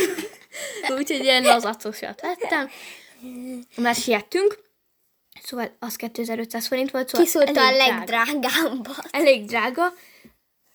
[0.99, 2.71] úgyhogy ilyen lazacosat vettem,
[3.77, 4.59] mert siettünk,
[5.43, 9.09] szóval az 2500 forint volt, szóval Kiszúrta a legdrágábbat.
[9.11, 9.95] elég drága.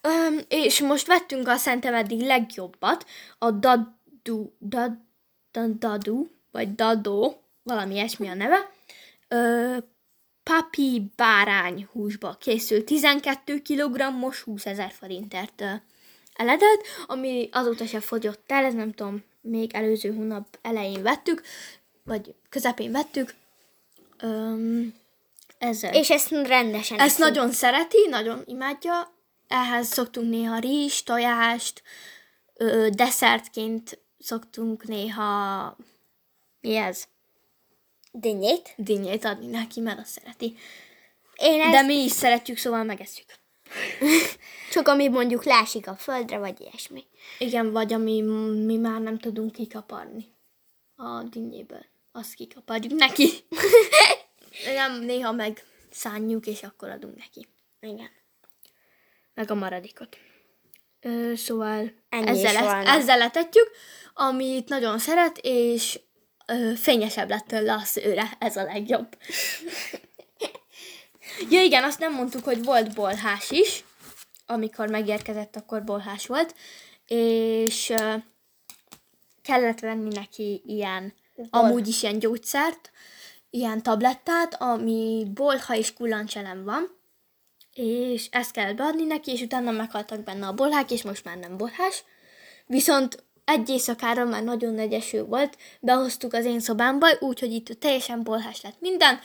[0.06, 3.06] Öm, és most vettünk a szerintem eddig legjobbat,
[3.38, 4.92] a Dadu, Dad,
[5.52, 8.70] Dad, Dadu, vagy Dadó, valami ilyesmi a neve.
[9.28, 9.76] Ö,
[10.42, 15.72] papi bárány húsba készült 12 kg-os 20 ezer forintért ö,
[16.34, 21.42] eledelt, ami azóta se fogyott el, ez nem tudom, még előző hónap elején vettük,
[22.04, 23.34] vagy közepén vettük.
[24.20, 24.94] Öm,
[25.58, 27.34] ez, És ezt rendesen ezt eszünk.
[27.34, 29.14] nagyon szereti, nagyon imádja.
[29.48, 31.82] Ehhez szoktunk néha rizs, tojást,
[32.54, 35.76] ö, desszertként szoktunk néha,
[36.60, 37.04] mi ez?
[38.12, 38.72] Dinnyét.
[38.76, 40.56] Dinnyét adni neki, mert azt szereti.
[41.36, 43.26] Én ezt De mi is szeretjük, szóval megesszük.
[44.72, 47.04] csak ami mondjuk lásik a földre, vagy ilyesmi.
[47.38, 48.20] Igen, vagy ami
[48.64, 50.34] mi már nem tudunk kikaparni
[50.96, 51.84] a dinnyéből.
[52.12, 53.28] Azt kikaparjuk neki.
[54.74, 57.46] nem, néha meg szánjuk, és akkor adunk neki.
[57.80, 58.10] Igen.
[59.36, 60.16] Meg a maradékot.
[61.00, 62.90] Ö, szóval Ennyi ezzel, volna.
[62.90, 63.70] ezzel letetjük,
[64.14, 66.00] amit nagyon szeret, és
[66.46, 69.08] ö, fényesebb lett tőle a szőre, ez a legjobb.
[71.50, 73.84] ja igen, azt nem mondtuk, hogy volt bolhás is,
[74.46, 76.54] amikor megérkezett, akkor bolhás volt,
[77.06, 78.14] és ö,
[79.42, 81.14] kellett venni neki ilyen,
[81.50, 82.90] amúgy is ilyen gyógyszert,
[83.50, 86.96] ilyen tablettát, ami bolha és kullancselem van,
[87.76, 91.56] és ezt kell beadni neki, és utána meghaltak benne a bolhák, és most már nem
[91.56, 92.04] bolhás.
[92.66, 98.22] Viszont egy éjszakára már nagyon nagy eső volt, behoztuk az én szobámba, úgyhogy itt teljesen
[98.22, 99.20] bolhás lett minden,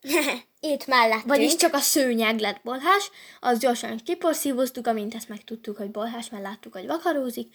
[0.60, 1.26] itt mellettünk.
[1.26, 3.10] Vagyis csak a szőnyeg lett bolhás,
[3.40, 7.54] az gyorsan kiporszívoztuk, amint ezt megtudtuk, hogy bolhás, mert láttuk, hogy vakarózik,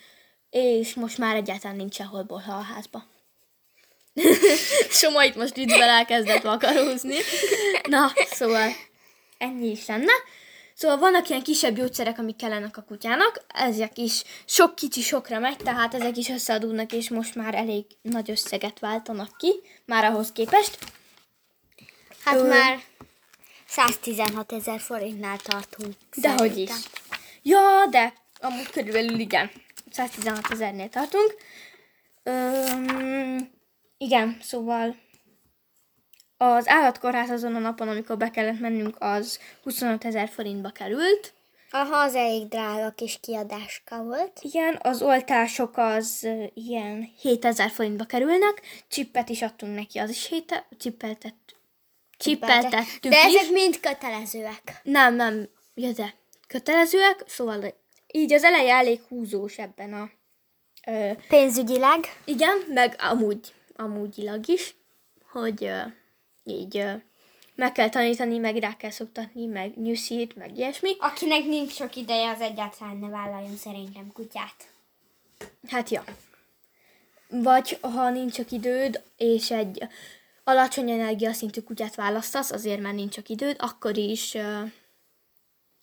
[0.49, 3.03] és most már egyáltalán nincs sehol bolha a házba.
[4.89, 7.15] Soma itt most viccben elkezdett vakarózni.
[7.89, 8.71] Na, szóval
[9.37, 10.11] ennyi is lenne.
[10.73, 15.57] Szóval vannak ilyen kisebb gyógyszerek, amik kellenek a kutyának, ezek is sok kicsi sokra megy,
[15.57, 20.77] tehát ezek is összeadódnak, és most már elég nagy összeget váltanak ki, már ahhoz képest.
[22.23, 22.79] Hát Ö, már
[23.67, 25.93] 116 ezer forintnál tartunk.
[26.15, 26.71] Dehogy is.
[27.41, 29.51] Ja, de amúgy körülbelül igen.
[29.91, 31.35] 116 ezernél tartunk.
[32.23, 33.49] Öm,
[33.97, 34.95] igen, szóval
[36.37, 41.33] az állatkórház azon a napon, amikor be kellett mennünk, az 25 ezer forintba került.
[41.71, 44.39] Aha, az elég drága kis kiadáska volt.
[44.41, 50.65] Igen, az oltások az ilyen 7000 forintba kerülnek, csippet is adtunk neki, az is 7
[50.79, 51.55] csippeltett,
[52.17, 53.35] csippeltettük De is.
[53.35, 54.79] ezek mind kötelezőek.
[54.83, 56.13] Nem, nem, ja, de
[56.47, 57.73] kötelezőek, szóval
[58.07, 60.09] így az eleje elég húzós ebben a...
[60.87, 61.99] Ö, Pénzügyileg.
[62.25, 64.75] igen, meg amúgy, amúgyilag is,
[65.31, 65.79] hogy ö,
[66.49, 66.93] így ö,
[67.55, 70.95] meg kell tanítani, meg rá kell szoktatni, meg nyűszít, meg ilyesmi.
[70.99, 74.73] Akinek nincs sok ideje, az egyáltalán ne vállaljon szerintem kutyát.
[75.67, 76.03] Hát ja.
[77.29, 79.87] Vagy ha nincs csak időd, és egy
[80.43, 84.63] alacsony energiaszintű kutyát választasz, azért mert nincs csak időd, akkor is ö,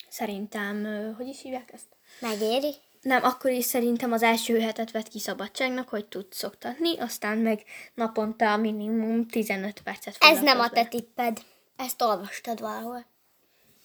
[0.08, 1.86] szerintem, ö, hogy is hívják ezt?
[2.20, 2.74] Megéri?
[3.04, 7.62] Nem, akkor is szerintem az első hetet vett ki szabadságnak, hogy tudsz szoktatni, aztán meg
[7.94, 11.40] naponta minimum 15 percet Ez nem a te tipped.
[11.76, 13.04] Ezt olvastad valahol.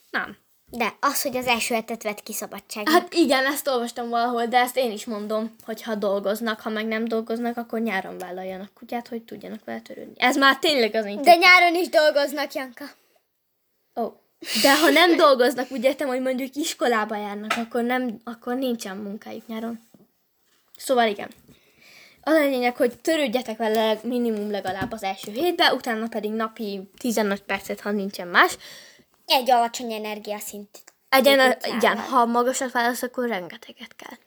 [0.10, 0.38] Nem.
[0.71, 2.93] De az, hogy az első hetet vett ki szabadságnak.
[2.93, 6.88] Hát igen, ezt olvastam valahol, de ezt én is mondom, hogy ha dolgoznak, ha meg
[6.88, 10.13] nem dolgoznak, akkor nyáron vállaljanak kutyát, hogy tudjanak vele törődni.
[10.17, 12.86] Ez már tényleg az én De nyáron is dolgoznak, Janka.
[13.95, 14.13] Ó.
[14.62, 19.47] De ha nem dolgoznak, úgy értem, hogy mondjuk iskolába járnak, akkor, nem, akkor nincsen munkájuk
[19.47, 19.80] nyáron.
[20.78, 21.30] Szóval igen.
[22.21, 27.41] Az a lényeg, hogy törődjetek vele minimum legalább az első hétben, utána pedig napi 15
[27.41, 28.58] percet, ha nincsen más.
[29.25, 30.84] Egy alacsony energiaszint.
[31.10, 34.17] Egyen, igen, ha magasat válasz, akkor rengeteget kell.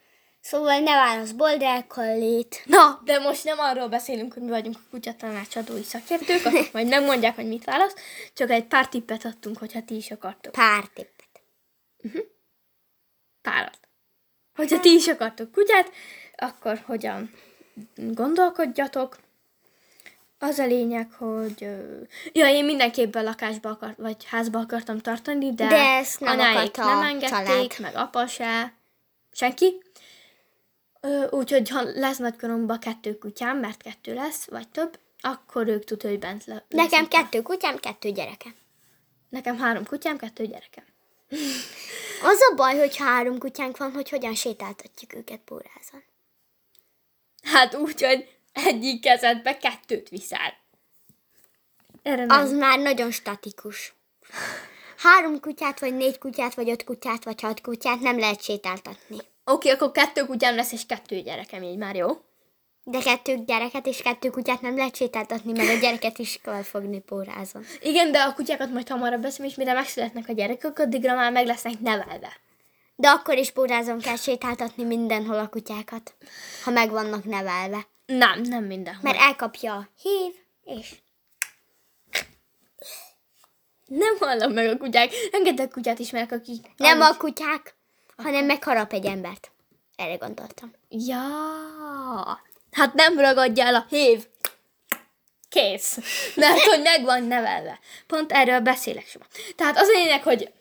[0.42, 2.62] Szóval ne válasz boldog kollit.
[2.66, 7.34] Na, de most nem arról beszélünk, hogy mi vagyunk a kutyatanácsadói szakértők, akik majd megmondják,
[7.34, 8.00] hogy mit választ,
[8.34, 10.52] csak egy pár tippet adtunk, hogyha ti is akartok.
[10.52, 11.40] Pár tippet.
[13.42, 13.78] párat.
[14.54, 15.90] Hogyha ti is akartok kutyát,
[16.36, 17.30] akkor hogyan
[17.94, 19.18] gondolkodjatok.
[20.38, 21.60] Az a lényeg, hogy...
[22.32, 27.02] Ja, én mindenképp lakásba akart, vagy házba akartam tartani, de, De ezt nem anyáik nem
[27.02, 27.80] engedték, család.
[27.80, 28.72] meg apa se,
[29.32, 29.81] senki.
[31.30, 36.18] Úgyhogy ha lesz nagykoromban kettő kutyám, mert kettő lesz, vagy több, akkor ők tudja, hogy
[36.18, 36.64] bent le.
[36.68, 38.54] Nekem kettő kutyám, kettő gyerekem.
[39.28, 40.84] Nekem három kutyám, kettő gyerekem.
[42.30, 46.02] Az a baj, hogy három kutyánk van, hogy hogyan sétáltatjuk őket bórázon.
[47.42, 50.60] Hát úgy, hogy egyik kezedbe kettőt viszel.
[52.02, 52.38] Erre nem.
[52.38, 53.94] Az már nagyon statikus.
[55.02, 59.16] Három kutyát, vagy négy kutyát, vagy öt kutyát, vagy hat kutyát nem lehet sétáltatni.
[59.44, 62.08] Oké, akkor kettő kutyám lesz, és kettő gyerekem, így már jó?
[62.84, 67.00] De kettő gyereket és kettő kutyát nem lehet sétáltatni, mert a gyereket is kell fogni
[67.00, 67.64] pórázon.
[67.80, 71.46] Igen, de a kutyákat majd hamarabb veszem, és mire megszületnek a gyerekek, addigra már meg
[71.46, 72.36] lesznek nevelve.
[72.96, 76.14] De akkor is pórázon kell sétáltatni mindenhol a kutyákat,
[76.64, 77.86] ha meg vannak nevelve.
[78.06, 79.02] Nem, nem mindenhol.
[79.02, 80.34] Mert elkapja a hív,
[80.64, 80.94] és
[83.98, 85.10] Nem hallom meg a kutyák.
[85.32, 86.66] Rengeteg kutyát ismerek, akik...
[86.76, 87.74] nem amúgy- a kutyák,
[88.16, 89.50] hanem megharap egy embert.
[89.96, 90.72] Erre gondoltam.
[90.88, 91.20] Ja,
[92.72, 94.26] hát nem ragadja el a hív.
[95.48, 95.98] Kész.
[96.36, 97.78] Mert hogy meg van nevelve.
[98.06, 99.24] Pont erről beszélek soma.
[99.56, 100.52] Tehát az a lényeg, hogy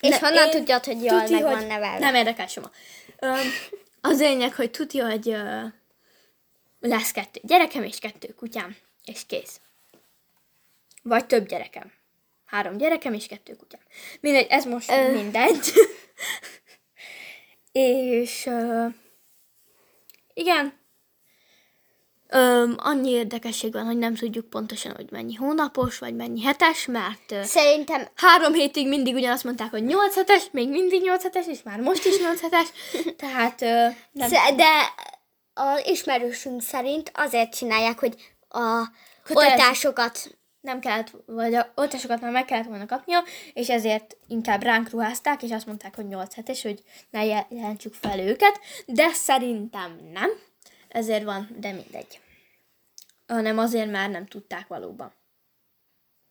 [0.00, 1.98] És Ne- honnan én tudjad, hogy jól tuti, meg hogy van nevelve?
[1.98, 2.70] Nem érdekel soma.
[3.18, 3.38] Öm,
[4.00, 5.60] az lényeg, hogy tudja, hogy ö,
[6.80, 9.60] lesz kettő gyerekem és kettő kutyám, és kész.
[11.02, 11.92] Vagy több gyerekem.
[12.46, 13.80] Három gyerekem és kettő kutyám.
[14.20, 15.12] Mindegy, ez most Ö.
[15.12, 15.72] mindegy.
[17.72, 18.86] és ö,
[20.34, 20.84] igen,
[22.28, 27.34] Öm, annyi érdekesség van, hogy nem tudjuk pontosan, hogy mennyi hónapos, vagy mennyi hetes, mert
[27.44, 31.80] Szerintem három hétig mindig ugyanazt mondták, hogy 8 hetes, még mindig 8 hetes, és már
[31.80, 32.68] most is 8 hetes,
[33.16, 34.92] tehát ö, nem, Sze- De
[35.54, 38.14] az ismerősünk szerint azért csinálják, hogy
[38.48, 38.86] a
[39.22, 39.50] Kötelező.
[39.52, 44.90] oltásokat nem kellett, vagy a oltásokat már meg kellett volna kapnia, és ezért inkább ránk
[44.90, 50.00] ruházták, és azt mondták, hogy 8 hetes, hogy ne jel- jelentsük fel őket, de szerintem
[50.12, 50.30] nem,
[50.88, 52.20] ezért van, de mindegy.
[53.26, 55.12] Hanem azért már nem tudták valóban.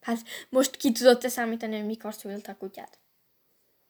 [0.01, 0.19] Hát
[0.49, 2.99] most ki tudod-e számítani, hogy mikor szült a kutyát?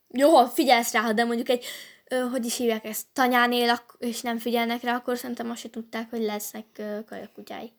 [0.08, 1.65] Jó, ha figyelsz rá, de mondjuk egy,
[2.10, 5.69] ö, hogy is hívják ezt, tanyán él, és nem figyelnek rá, akkor szerintem azt se
[5.69, 7.73] tudták, hogy lesznek ö, kajakutyái.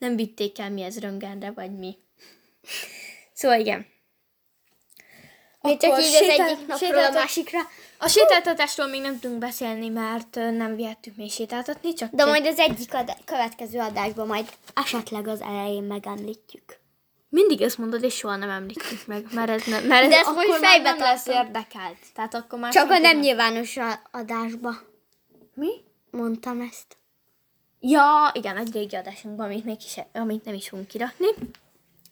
[0.00, 1.96] Nem vitték el mi ez röngenre, vagy mi.
[3.32, 3.86] Szóval igen.
[5.62, 7.58] Mi csak így az sétál- egyik napról a sétáltat- másikra.
[7.98, 12.58] A sétáltatásról még nem tudunk beszélni, mert nem vihettük még sétáltatni, csak De majd az
[12.58, 16.78] egyik ad- következő adásban majd esetleg az elején megemlítjük.
[17.28, 20.26] mindig ezt mondod, és soha nem említjük meg, mert ez, nem, mert ez De ezt
[20.28, 21.96] akkor fejbe nem lesz érdekelt.
[22.14, 24.74] Tehát akkor már Csak a nem nyilvános a- adásba
[25.54, 25.70] Mi?
[26.10, 26.96] mondtam ezt.
[27.80, 31.26] Ja, igen, egy régi adásunkban, amit, még is, amit nem is fogunk kirakni,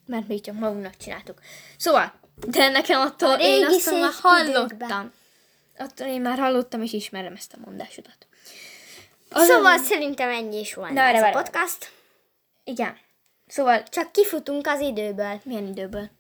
[0.07, 1.41] mert még csak magunknak csináltuk.
[1.77, 2.13] Szóval,
[2.47, 4.65] de nekem attól A én azt már hallottam.
[4.65, 5.13] időkben.
[5.79, 8.27] Attól én már hallottam, és ismerem ezt a mondásodat.
[9.31, 11.35] Szóval szerintem ennyi is volna Na, ez várj, a várj.
[11.51, 11.93] podcast.
[12.65, 12.97] Igen.
[13.47, 15.41] Szóval, Csak kifutunk az időből.
[15.45, 16.11] milyen időből?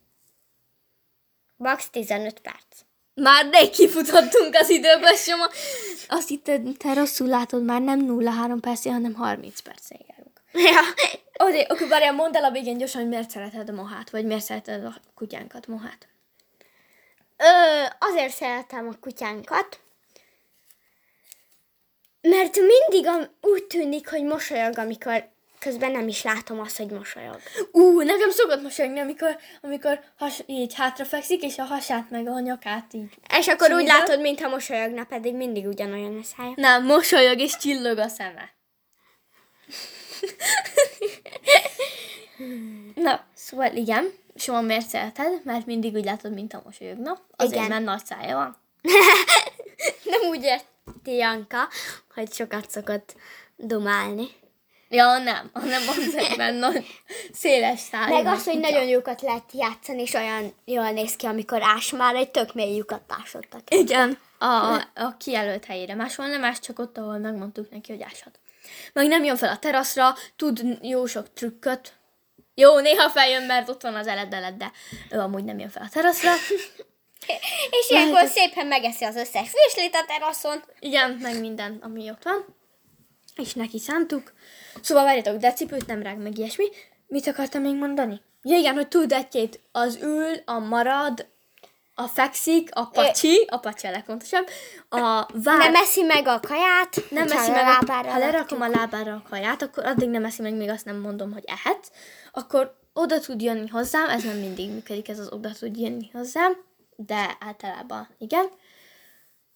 [1.56, 2.80] Max 15 perc.
[3.18, 5.46] Már rég kifutottunk az időből, Soma.
[6.08, 10.40] Azt hitted, te rosszul látod, már nem 0-3 percig, hanem 30 percig járunk.
[10.52, 10.80] Ja.
[11.46, 14.44] Oké, akkor várjál, mondd el a végén gyorsan, hogy miért szereted a mohát, vagy miért
[14.44, 16.08] szereted a kutyánkat, mohát.
[17.36, 19.80] Ö, azért szeretem a kutyánkat,
[22.20, 25.28] mert mindig úgy tűnik, hogy mosolyog, amikor
[25.58, 27.40] közben nem is látom azt, hogy mosolyog.
[27.72, 32.94] Ú, nekem szokott mosolyogni, amikor, amikor has, így hátrafekszik, és a hasát meg a nyakát
[32.94, 33.14] így.
[33.38, 33.98] És akkor úgy Csillog?
[33.98, 36.52] látod, mintha mosolyogna, pedig mindig ugyanolyan a szája.
[36.56, 38.56] Nem, mosolyog és csillog a szeme.
[42.94, 45.40] Na, szóval igen, Soma miért szereted?
[45.44, 47.18] Mert mindig úgy látod, mint a mosolyogna.
[47.36, 47.68] Azért, Igen.
[47.68, 48.56] mert nagy szája van.
[50.10, 51.68] Nem úgy érti Janka,
[52.14, 53.14] hogy sokat szokott
[53.56, 54.28] dumálni.
[54.90, 56.86] Ja, nem, hanem azért, mert nagy,
[57.32, 58.22] széles szája.
[58.22, 62.14] Meg az, hogy nagyon jókat lehet játszani, és olyan jól néz ki, amikor ás már
[62.14, 63.60] egy tök mély lyukat ásottak.
[63.68, 65.94] Igen, a, a kijelölt helyére.
[65.94, 68.40] Máshol nem más, csak ott, ahol megmondtuk neki, hogy áshat.
[68.92, 71.92] Meg nem jön fel a teraszra, tud jó sok trükköt.
[72.54, 74.72] Jó, néha feljön, mert ott van az eledelet, de
[75.10, 76.30] ő amúgy nem jön fel a teraszra.
[77.80, 80.62] És ilyenkor szépen megeszi az összes virslit a teraszon.
[80.80, 82.56] Igen, meg minden, ami ott van.
[83.42, 84.32] És neki szántuk.
[84.82, 86.66] Szóval várjatok, de cipőt nem rág meg ilyesmi.
[87.06, 88.20] Mit akartam még mondani?
[88.42, 91.26] Ja igen, hogy tud egy az ül, a marad,
[91.94, 94.46] a fekszik, a pacsi, a pacsi a legfontosabb,
[94.88, 95.58] a vár...
[95.58, 99.22] Nem eszi meg a kaját, nem eszi meg, a, lábára ha lerakom a lábára a
[99.28, 101.92] kaját, akkor addig nem eszi meg, még azt nem mondom, hogy ehet,
[102.32, 106.56] akkor oda tud jönni hozzám, ez nem mindig működik, ez az oda tud jönni hozzám,
[106.96, 108.46] de általában igen.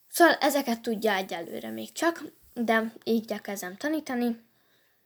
[0.09, 2.23] Szóval ezeket tudja egyelőre még csak,
[2.55, 4.41] de így elkezdem tanítani.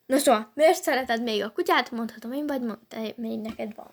[0.07, 1.91] Na szóval, miért szereted még a kutyát?
[1.91, 3.91] Mondhatom én, vagy mond, te, még neked van.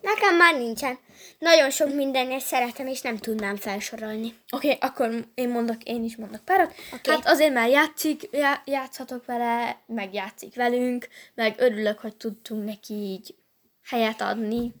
[0.00, 0.98] Nekem már nincsen.
[1.38, 4.34] Nagyon sok mindenért szeretem, és nem tudnám felsorolni.
[4.50, 6.74] Oké, okay, akkor én mondok, én is mondok párat.
[6.92, 7.14] Okay.
[7.14, 12.94] Hát azért, mert játszik, já, játszhatok vele, meg játszik velünk, meg örülök, hogy tudtunk neki
[12.94, 13.34] így
[13.82, 14.74] helyet adni,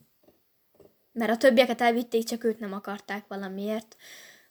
[1.12, 3.96] mert a többieket elvitték, csak őt nem akarták valamiért,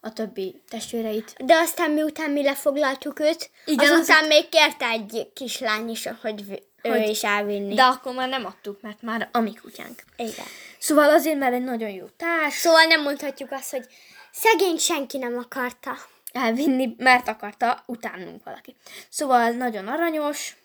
[0.01, 1.35] a többi testvéreit.
[1.45, 6.43] De aztán miután mi lefoglaltuk őt, Igen, azután azok- még kérte egy kislány is, hogy,
[6.83, 7.73] ő Hogy- is elvinni.
[7.75, 10.03] De akkor már nem adtuk, mert már a mi kutyánk.
[10.17, 10.45] Igen.
[10.79, 13.85] Szóval azért, mert egy nagyon jó társ, Szóval nem mondhatjuk azt, hogy
[14.31, 15.97] szegény senki nem akarta.
[16.31, 18.75] elvinni, mert akarta utánunk valaki.
[19.09, 20.55] Szóval nagyon aranyos,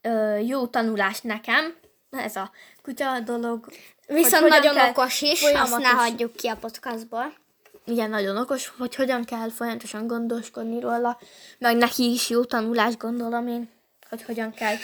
[0.00, 1.76] ö, jó tanulás nekem,
[2.10, 2.50] ez a
[2.82, 3.66] kutya dolog.
[4.06, 7.32] Viszont nagyon okos is, azt ne hagyjuk ki a podcastból.
[7.84, 11.18] Igen, nagyon okos, hogy hogyan kell folyamatosan gondoskodni róla,
[11.58, 13.68] meg neki is jó tanulás gondolom én,
[14.08, 14.76] hogy hogyan kell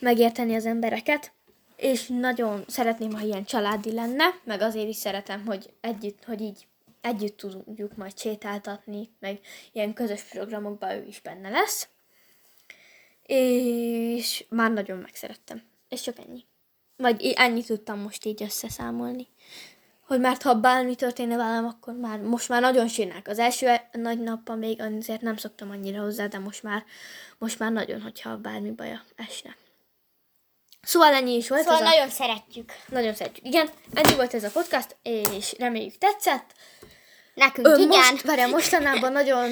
[0.00, 1.32] megérteni az embereket.
[1.76, 6.66] És nagyon szeretném, ha ilyen családi lenne, meg azért is szeretem, hogy együtt, hogy így
[7.00, 9.40] együtt tudjuk majd sétáltatni, meg
[9.72, 11.88] ilyen közös programokban ő is benne lesz.
[13.22, 15.62] És már nagyon megszerettem.
[15.88, 16.44] És csak ennyi.
[16.96, 19.28] Vagy ennyit tudtam most így összeszámolni.
[20.12, 23.28] Hogy mert ha bármi történne velem, akkor már most már nagyon sírnák.
[23.28, 26.84] Az első nagy nappal még azért nem szoktam annyira hozzá, de most már,
[27.38, 29.56] most már nagyon, hogyha bármi baja esne.
[30.82, 31.62] Szóval ennyi is volt.
[31.62, 31.90] Szóval ez a...
[31.90, 32.72] nagyon szeretjük.
[32.88, 33.46] Nagyon szeretjük.
[33.46, 36.54] Igen, ennyi volt ez a podcast, és reméljük tetszett.
[37.34, 37.88] Nekünk Ö, igen.
[37.88, 39.50] most, várjál, mostanában nagyon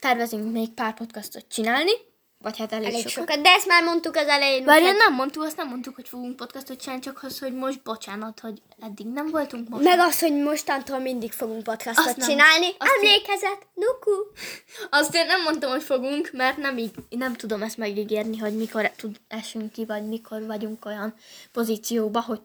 [0.00, 1.92] tervezünk még pár podcastot csinálni,
[2.38, 3.12] vagy hát elég, Elég sokat.
[3.28, 3.42] sokat.
[3.44, 4.64] De ezt már mondtuk az elején.
[4.64, 7.82] Várjál, úgyhogy- nem mondtuk, azt nem mondtuk, hogy fogunk podcastot csinálni, csak az, hogy most
[7.82, 9.84] bocsánat, hogy eddig nem voltunk most.
[9.84, 12.28] Meg az, hogy mostantól mindig fogunk podcastot Azt nem.
[12.28, 12.66] csinálni.
[12.78, 14.10] Azt Emlékezet, nuku.
[15.00, 18.90] Azt én nem mondtam, hogy fogunk, mert nem, így, nem tudom ezt megígérni, hogy mikor
[18.96, 21.14] tud esünk ki, vagy mikor vagyunk olyan
[21.52, 22.40] pozícióba, hogy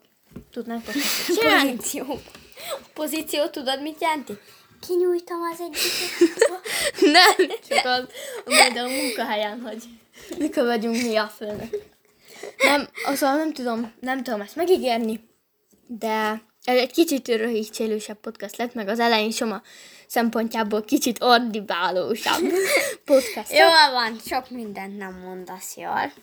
[0.51, 1.75] tudnánk podcastot csinálni.
[1.75, 2.19] Pozíció.
[2.93, 4.33] Pozíció, tudod, mit jelenti?
[4.87, 6.39] Kinyújtom az egyiket.
[6.99, 8.03] Nem, csak az,
[8.45, 9.83] majd a munkahelyen, hogy
[10.37, 11.89] mikor vagyunk mi a főnök.
[12.57, 15.29] Nem, azon nem tudom, nem tudom ezt megígérni,
[15.87, 19.61] de ez egy kicsit röhigcsélősebb podcast lett, meg az elején Soma
[20.07, 22.43] szempontjából kicsit ordibálósabb
[23.05, 23.51] podcast.
[23.51, 26.13] Jól van, sok mindent nem mondasz jól.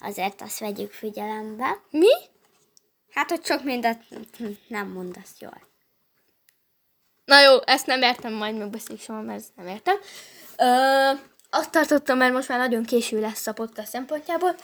[0.00, 1.82] Azért azt vegyük figyelembe.
[1.90, 2.12] Mi?
[3.10, 4.04] Hát, hogy sok mindent
[4.68, 5.66] nem mondasz jól.
[7.28, 9.96] Na jó, ezt nem értem, majd megbeszéljük Soma, mert ezt nem értem.
[10.56, 11.10] Ö,
[11.50, 14.54] azt tartottam, mert most már nagyon késő lesz a podcast szempontjából,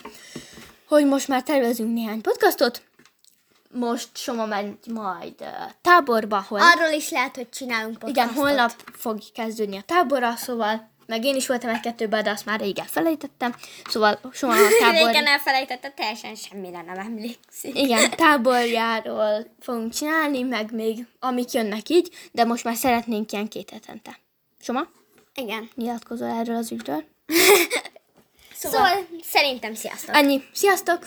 [0.88, 2.82] hogy most már tervezünk néhány podcastot.
[3.70, 5.48] Most Soma megy majd uh,
[5.80, 8.32] táborba, hol Arról is lehet, hogy csinálunk podcastot.
[8.32, 12.60] Igen, holnap fog kezdődni a tábora, szóval meg én is voltam egy-kettőben, de azt már
[12.60, 13.54] rég elfelejtettem.
[13.88, 15.06] Szóval soha a tábor...
[15.06, 17.78] Régen elfelejtette, teljesen semmire nem emlékszik.
[17.78, 23.70] Igen, táborjáról fogunk csinálni, meg még amik jönnek így, de most már szeretnénk ilyen két
[23.70, 24.18] hetente.
[24.60, 24.86] Soma,
[25.34, 25.70] Igen.
[25.74, 27.04] nyilatkozol erről az ügyről?
[28.56, 30.16] Szóval, szóval szerintem sziasztok.
[30.16, 30.42] Ennyi.
[30.52, 31.06] Sziasztok!